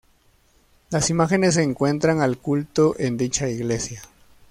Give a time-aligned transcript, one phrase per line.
[0.89, 4.01] Las imágenes se encuentran al culto en dicha iglesia.